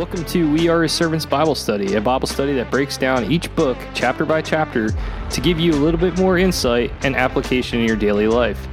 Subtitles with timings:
[0.00, 3.54] Welcome to We Are His Servants Bible Study, a Bible study that breaks down each
[3.54, 7.84] book chapter by chapter to give you a little bit more insight and application in
[7.86, 8.66] your daily life.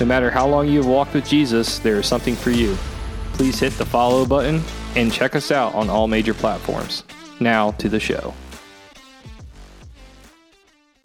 [0.00, 2.78] No matter how long you have walked with Jesus, there is something for you.
[3.34, 4.62] Please hit the follow button
[4.96, 7.04] and check us out on all major platforms.
[7.40, 8.32] Now to the show.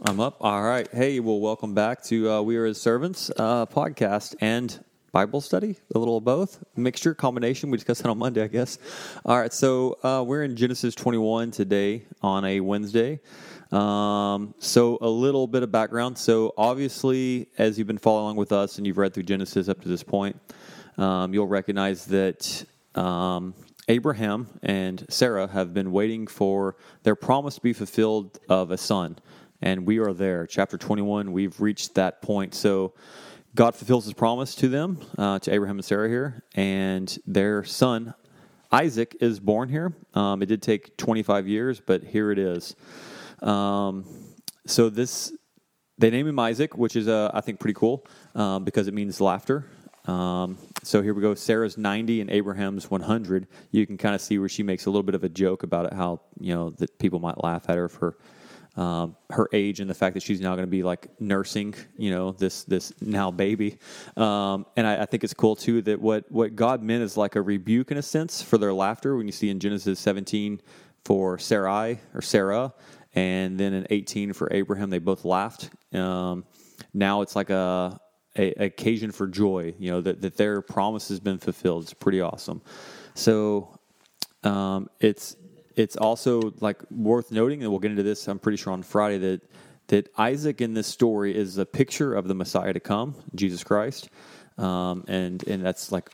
[0.03, 0.37] I'm up.
[0.39, 0.87] All right.
[0.89, 4.81] Hey, well, welcome back to uh, We Are His Servants uh, podcast and
[5.15, 7.71] Bible study, a little of both, mixture, combination.
[7.71, 8.77] We discussed that on Monday, I guess.
[9.23, 13.21] All right, so uh, we're in Genesis 21 today on a Wednesday.
[13.71, 16.17] Um, so a little bit of background.
[16.17, 19.79] So obviously, as you've been following along with us and you've read through Genesis up
[19.83, 20.35] to this point,
[20.97, 23.53] um, you'll recognize that um,
[23.87, 29.17] Abraham and Sarah have been waiting for their promise to be fulfilled of a son.
[29.61, 30.45] And we are there.
[30.45, 32.53] Chapter 21, we've reached that point.
[32.53, 32.93] So
[33.55, 38.13] God fulfills his promise to them, uh, to Abraham and Sarah here, and their son
[38.69, 39.93] Isaac is born here.
[40.13, 42.75] Um, it did take 25 years, but here it is.
[43.41, 44.05] Um,
[44.67, 45.31] so this,
[45.97, 49.21] they name him Isaac, which is uh, I think pretty cool um, because it means
[49.21, 49.65] laughter.
[50.05, 51.35] Um, so here we go.
[51.35, 53.47] Sarah's 90 and Abraham's 100.
[53.71, 55.85] You can kind of see where she makes a little bit of a joke about
[55.85, 58.17] it, how you know that people might laugh at her for
[58.77, 62.11] um, her age and the fact that she's now going to be like nursing, you
[62.11, 63.77] know, this this now baby.
[64.17, 67.35] Um, and I, I, think it's cool too that what what God meant is like
[67.35, 69.15] a rebuke in a sense for their laughter.
[69.15, 70.61] When you see in Genesis 17
[71.05, 72.73] for Sarai or Sarah,
[73.13, 75.69] and then in 18 for Abraham, they both laughed.
[75.93, 76.43] Um,
[76.93, 77.97] now it's like a,
[78.37, 81.83] a, occasion for joy, you know, that, that their promise has been fulfilled.
[81.83, 82.61] It's pretty awesome.
[83.13, 83.79] So
[84.43, 85.37] um, it's
[85.75, 88.27] it's also like worth noting, and we'll get into this.
[88.27, 89.41] I'm pretty sure on Friday that
[89.87, 94.09] that Isaac in this story is a picture of the Messiah to come, Jesus Christ,
[94.57, 96.09] um, and and that's like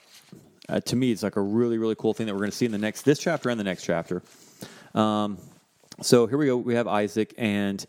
[0.67, 2.65] uh, to me, it's like a really really cool thing that we're going to see
[2.65, 4.23] in the next this chapter and the next chapter.
[4.93, 5.37] Um,
[6.01, 6.57] so here we go.
[6.57, 7.85] We have Isaac, and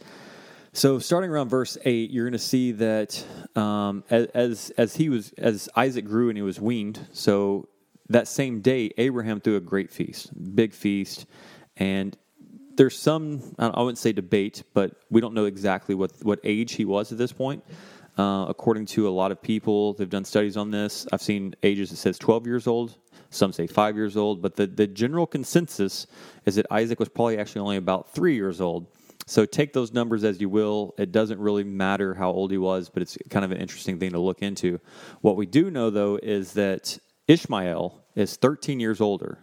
[0.73, 3.25] so starting around verse eight, you're going to see that
[3.56, 7.06] um, as as he was as Isaac grew and he was weaned.
[7.12, 7.69] So
[8.09, 11.27] that same day, Abraham threw a great feast, big feast
[11.77, 12.16] and
[12.77, 16.84] there's some, I wouldn't say debate, but we don't know exactly what, what age he
[16.84, 17.65] was at this point.
[18.19, 21.06] Uh, according to a lot of people, they've done studies on this.
[21.12, 22.97] I've seen ages that says 12 years old.
[23.31, 24.43] Some say five years old.
[24.43, 26.06] But the, the general consensus
[26.44, 28.87] is that Isaac was probably actually only about three years old.
[29.27, 30.94] So take those numbers as you will.
[30.99, 34.11] It doesn't really matter how old he was, but it's kind of an interesting thing
[34.11, 34.81] to look into.
[35.22, 39.38] What we do know, though, is that Ishmael is 13 years older.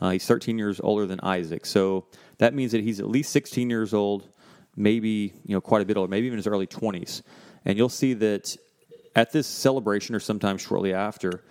[0.00, 2.06] Uh, he's 13 years older than Isaac, so
[2.38, 4.28] that means that he's at least 16 years old,
[4.76, 7.22] maybe you know quite a bit older, maybe even his early 20s.
[7.64, 8.56] And you'll see that
[9.16, 11.42] at this celebration, or sometime shortly after,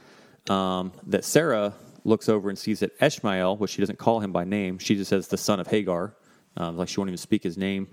[0.49, 4.45] um, that Sarah looks over and sees that Ishmael, which she doesn't call him by
[4.45, 6.15] name, she just says the son of Hagar,
[6.55, 7.89] um, like she won't even speak his name,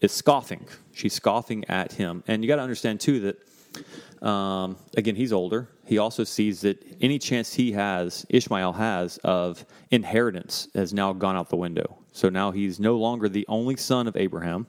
[0.00, 0.66] is scoffing.
[0.92, 3.36] She's scoffing at him, and you got to understand too that
[4.22, 5.68] um, again, he's older.
[5.84, 11.36] He also sees that any chance he has, Ishmael has, of inheritance has now gone
[11.36, 11.98] out the window.
[12.12, 14.66] So now he's no longer the only son of Abraham.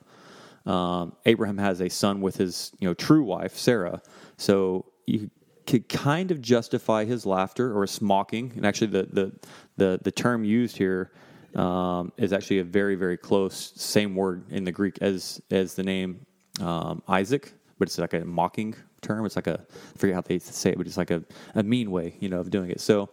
[0.65, 4.01] Um, Abraham has a son with his you know true wife Sarah.
[4.38, 5.29] So you
[5.67, 8.51] could kind of justify his laughter or his mocking.
[8.55, 9.31] And actually, the the
[9.77, 11.11] the, the term used here
[11.55, 15.83] um, is actually a very very close same word in the Greek as as the
[15.83, 16.25] name
[16.59, 19.25] um, Isaac, but it's like a mocking term.
[19.25, 21.91] It's like a I forget how they say it, but it's like a, a mean
[21.91, 22.81] way, you know, of doing it.
[22.81, 23.09] So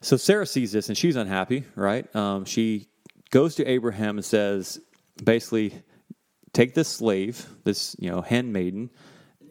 [0.00, 2.14] so Sarah sees this and she's unhappy, right?
[2.16, 2.88] Um, she
[3.30, 4.80] goes to Abraham and says,
[5.22, 5.74] basically,
[6.52, 8.90] take this slave, this you know handmaiden,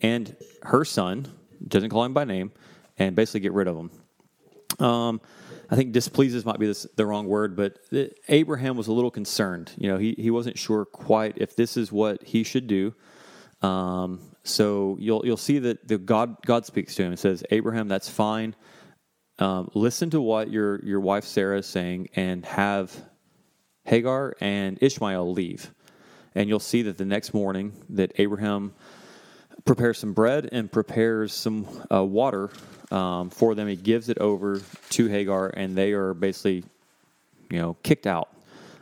[0.02, 1.28] and her son,
[1.68, 2.52] doesn't call him by name,
[2.98, 3.92] and basically get rid of him.
[4.86, 5.22] Um,
[5.70, 7.80] I think displeases might be this, the wrong word, but
[8.28, 9.72] Abraham was a little concerned.
[9.78, 12.96] You know, he, he wasn't sure quite if this is what he should do.
[13.62, 17.88] Um, so you'll you'll see that the God God speaks to him and says, Abraham,
[17.88, 18.56] that's fine.
[19.38, 22.96] Um, listen to what your your wife Sarah is saying, and have
[23.86, 25.74] Hagar and Ishmael leave.
[26.36, 28.74] And you'll see that the next morning that Abraham
[29.66, 32.50] prepares some bread and prepares some uh, water
[32.92, 33.68] um, for them.
[33.68, 34.62] He gives it over
[34.92, 36.64] to Hagar, and they are basically,
[37.50, 38.30] you know, kicked out.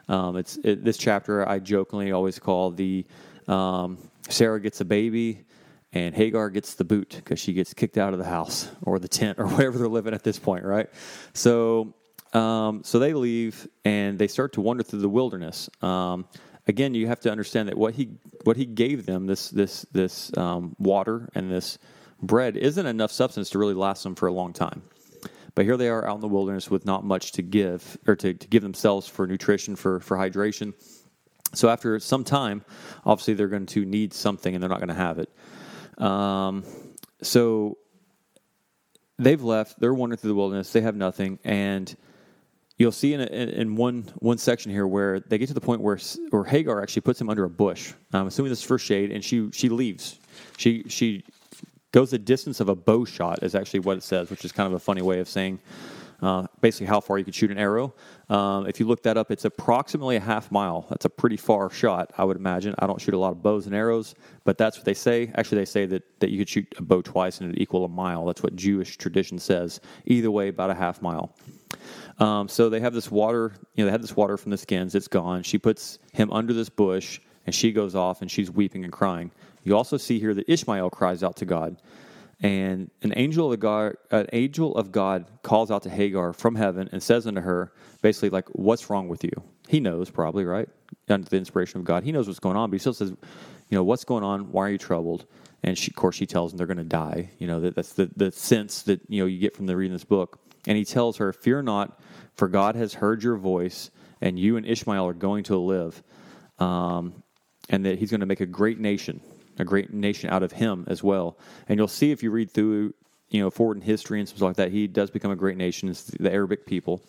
[0.10, 3.06] Um, it's it, this chapter I jokingly always call the
[3.48, 3.98] um,
[4.30, 5.46] Sarah gets a baby,
[5.94, 9.08] and Hagar gets the boot because she gets kicked out of the house or the
[9.08, 10.90] tent or wherever they're living at this point, right?
[11.34, 11.94] So,
[12.34, 15.70] um, so they leave and they start to wander through the wilderness.
[15.82, 16.26] Um,
[16.68, 18.10] again, you have to understand that what he
[18.44, 21.78] what he gave them this this this um, water and this
[22.22, 24.84] bread isn't enough substance to really last them for a long time.
[25.56, 28.34] But here they are out in the wilderness with not much to give or to,
[28.36, 30.74] to give themselves for nutrition, for, for hydration.
[31.54, 32.64] So after some time,
[33.06, 35.30] obviously they're going to need something and they're not going to have it.
[35.98, 36.64] Um,
[37.22, 37.78] so
[39.18, 39.80] they've left.
[39.80, 40.72] They're wandering through the wilderness.
[40.72, 41.96] They have nothing, and
[42.78, 45.98] you'll see in, in one one section here where they get to the point where
[46.30, 47.94] where Hagar actually puts him under a bush.
[48.14, 50.20] I'm assuming this is for shade, and she she leaves.
[50.58, 51.24] She she
[51.92, 54.68] goes the distance of a bow shot is actually what it says, which is kind
[54.68, 55.60] of a funny way of saying
[56.22, 57.94] uh, basically how far you could shoot an arrow.
[58.30, 60.86] Um, if you look that up, it's approximately a half mile.
[60.90, 62.74] That's a pretty far shot, I would imagine.
[62.80, 65.32] I don't shoot a lot of bows and arrows, but that's what they say.
[65.36, 67.90] Actually, they say that, that you could shoot a bow twice and it equal a
[67.90, 68.26] mile.
[68.26, 69.80] That's what Jewish tradition says.
[70.06, 71.36] Either way, about a half mile.
[72.20, 74.96] Um, so they have this water, you know, they had this water from the skins.
[74.96, 75.44] It's gone.
[75.44, 79.32] She puts him under this bush and she goes off and she's weeping and crying.
[79.64, 81.78] You also see here that Ishmael cries out to God.
[82.40, 86.88] And an angel of God, an angel of God calls out to Hagar from heaven
[86.92, 87.72] and says unto her,
[88.04, 89.32] basically like, "What's wrong with you?"
[89.68, 90.70] He knows probably, right?
[91.10, 93.18] Under the inspiration of God, he knows what's going on, but he still says, "You
[93.72, 94.52] know, what's going on?
[94.52, 95.26] Why are you troubled?"
[95.64, 97.32] And she, of course, she tells him they're going to die.
[97.40, 99.94] You know, that, that's the the sense that you know you get from the reading
[99.94, 100.40] this book.
[100.68, 102.00] And he tells her, "Fear not,
[102.36, 103.90] for God has heard your voice,
[104.22, 106.04] and you and Ishmael are going to live,
[106.60, 107.24] um,
[107.68, 109.22] and that He's going to make a great nation."
[109.60, 111.38] A great nation out of him as well.
[111.68, 112.94] And you'll see if you read through,
[113.30, 115.90] you know, forward in history and stuff like that, he does become a great nation.
[115.90, 117.02] It's the Arabic people.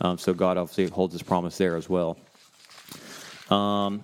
[0.00, 2.18] Um, so God obviously holds his promise there as well.
[3.50, 4.02] Um,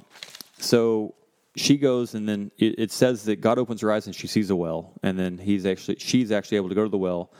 [0.59, 1.15] so
[1.56, 4.50] she goes, and then it, it, says that God opens her eyes and she sees
[4.50, 7.31] a well, and then he's actually she's actually able to go to the well,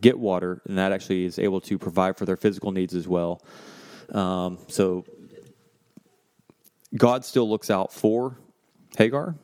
[0.00, 3.42] get water, and that actually is able to provide for their physical needs as well.
[4.12, 5.04] Um, so
[6.94, 8.38] God still looks out for
[8.96, 9.34] Hagar,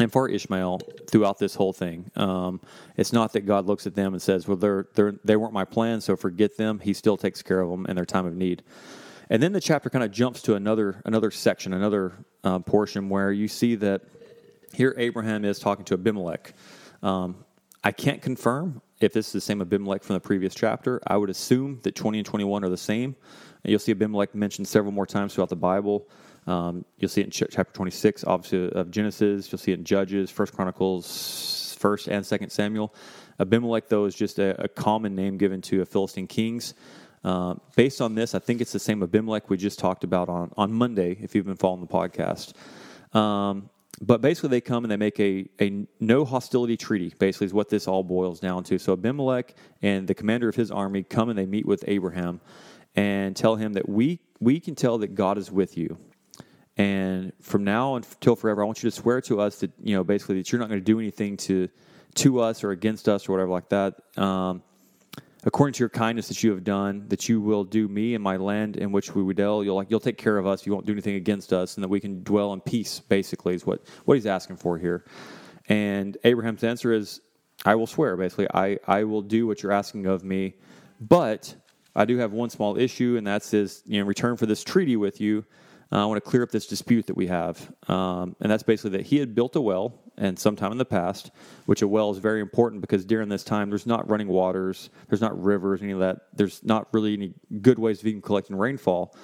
[0.00, 2.10] and for Ishmael throughout this whole thing.
[2.16, 2.60] Um,
[2.96, 5.64] it's not that God looks at them and says, "Well, they're, they're they weren't my
[5.64, 8.62] plan, so forget them." He still takes care of them in their time of need.
[9.30, 12.12] And then the chapter kind of jumps to another another section, another
[12.42, 14.02] uh, portion where you see that
[14.72, 16.52] here Abraham is talking to Abimelech.
[17.02, 17.44] Um,
[17.82, 21.00] I can't confirm if this is the same Abimelech from the previous chapter.
[21.06, 23.14] I would assume that 20 and 21 are the same.
[23.62, 26.08] You'll see Abimelech mentioned several more times throughout the Bible.
[26.46, 29.50] Um, you'll see it in ch- chapter 26, obviously, of Genesis.
[29.50, 32.94] You'll see it in Judges, First Chronicles, First and Second Samuel.
[33.40, 36.74] Abimelech, though, is just a, a common name given to a Philistine kings.
[37.24, 40.52] Uh, based on this, I think it's the same Abimelech we just talked about on,
[40.56, 42.52] on Monday, if you've been following the podcast.
[43.16, 43.70] Um,
[44.00, 47.70] but basically, they come and they make a, a no hostility treaty, basically, is what
[47.70, 48.78] this all boils down to.
[48.78, 52.40] So Abimelech and the commander of his army come and they meet with Abraham
[52.96, 55.96] and tell him that we, we can tell that God is with you.
[56.76, 60.02] And from now until forever, I want you to swear to us that you know
[60.02, 61.68] basically that you're not going to do anything to
[62.16, 63.94] to us or against us or whatever like that.
[64.16, 64.62] Um,
[65.44, 68.36] according to your kindness that you have done, that you will do me and my
[68.36, 69.62] land in which we would dwell.
[69.62, 70.66] You'll like you'll take care of us.
[70.66, 73.00] You won't do anything against us, and that we can dwell in peace.
[73.00, 75.04] Basically, is what what he's asking for here.
[75.68, 77.20] And Abraham's answer is,
[77.64, 80.54] "I will swear." Basically, I I will do what you're asking of me,
[81.00, 81.54] but
[81.94, 84.64] I do have one small issue, and that's is you know, in return for this
[84.64, 85.44] treaty with you.
[85.92, 87.72] Uh, I want to clear up this dispute that we have.
[87.88, 91.30] Um, and that's basically that he had built a well and sometime in the past,
[91.66, 95.20] which a well is very important because during this time there's not running waters, there's
[95.20, 96.22] not rivers, any of that.
[96.34, 99.16] There's not really any good ways of even collecting rainfall.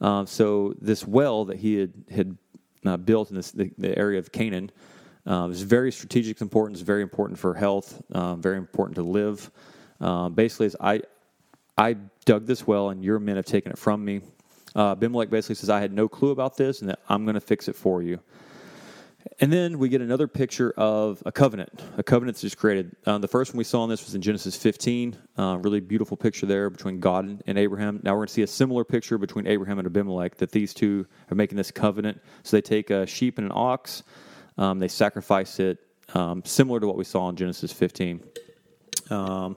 [0.00, 2.38] Um, so this well that he had had
[2.86, 4.70] uh, built in this the, the area of Canaan
[5.26, 9.50] um, is very strategic importance, very important for health, um, very important to live.
[10.00, 11.02] Uh, basically, I
[11.76, 14.22] I dug this well and your men have taken it from me.
[14.74, 17.40] Uh, Abimelech basically says, I had no clue about this and that I'm going to
[17.40, 18.20] fix it for you.
[19.40, 21.82] And then we get another picture of a covenant.
[21.98, 22.96] A covenant that's just created.
[23.04, 25.16] Uh, the first one we saw in this was in Genesis 15.
[25.36, 28.00] Uh, really beautiful picture there between God and Abraham.
[28.02, 31.06] Now we're going to see a similar picture between Abraham and Abimelech that these two
[31.30, 32.20] are making this covenant.
[32.42, 34.02] So they take a sheep and an ox,
[34.56, 35.78] um, they sacrifice it,
[36.14, 38.22] um, similar to what we saw in Genesis 15.
[39.10, 39.56] Um,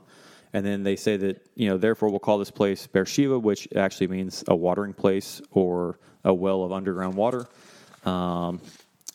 [0.54, 4.08] and then they say that, you know, therefore we'll call this place Beersheba, which actually
[4.08, 7.48] means a watering place or a well of underground water.
[8.06, 8.62] Um,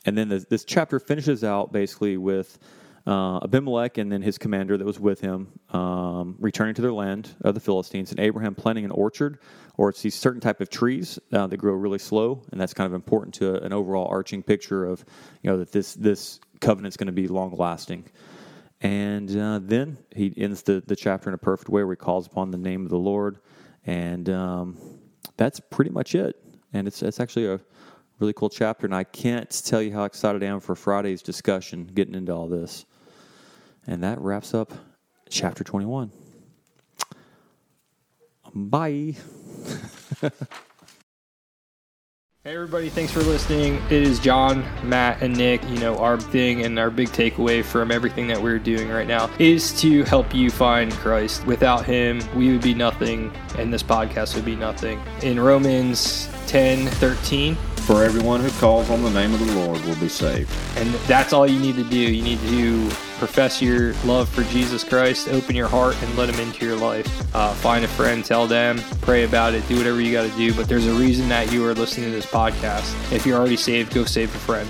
[0.05, 2.59] and then this, this, chapter finishes out basically with
[3.07, 7.35] uh, Abimelech and then his commander that was with him um, returning to their land
[7.43, 9.39] of the Philistines, and Abraham planting an orchard,
[9.77, 12.87] or it's these certain type of trees uh, that grow really slow, and that's kind
[12.87, 15.05] of important to an overall arching picture of,
[15.43, 18.05] you know, that this this covenant's going to be long lasting.
[18.81, 22.27] And uh, then he ends the, the chapter in a perfect way where he calls
[22.27, 23.39] upon the name of the Lord.
[23.87, 24.79] And um,
[25.37, 26.37] that's pretty much it.
[26.73, 27.61] And it's, it's actually a
[28.21, 28.87] really cool chapter.
[28.87, 32.49] And I can't tell you how excited I am for Friday's discussion, getting into all
[32.49, 32.85] this.
[33.87, 34.73] And that wraps up
[35.29, 36.13] chapter 21.
[38.55, 39.15] Bye.
[42.49, 43.75] Hey everybody, thanks for listening.
[43.91, 45.63] It is John, Matt, and Nick.
[45.69, 49.29] You know, our thing and our big takeaway from everything that we're doing right now
[49.39, 51.45] is to help you find Christ.
[51.45, 54.99] Without him, we would be nothing, and this podcast would be nothing.
[55.23, 59.97] In Romans 10 13, For everyone who calls on the name of the Lord will
[59.97, 60.51] be saved.
[60.79, 61.99] and that's all you need to do.
[61.99, 62.49] You need to
[63.19, 67.07] profess your love for Jesus Christ, open your heart, and let him into your life.
[67.35, 70.55] Uh, find a friend, tell them, pray about it, do whatever you got to do.
[70.55, 73.13] But there's a reason that you are listening to this podcast.
[73.13, 74.69] If you're already saved, go save a friend.